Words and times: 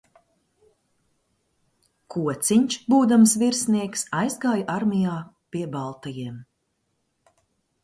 Kociņš, 2.15 2.77
būdams 2.95 3.35
virsnieks, 3.43 4.05
aizgāja 4.23 4.67
armijā 4.79 5.21
pie 5.57 5.65
baltajiem. 5.79 6.43